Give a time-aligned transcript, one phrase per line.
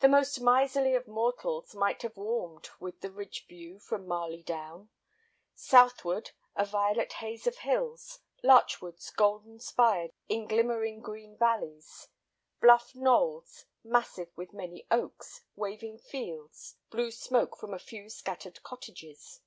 [0.00, 4.88] The most miserly of mortals might have warmed with the ridge view from Marley Down.
[5.54, 12.08] Southward a violet haze of hills, larch woods golden spired in glimmering green valleys,
[12.60, 19.42] bluff knolls massive with many oaks, waving fields, blue smoke from a few scattered cottages.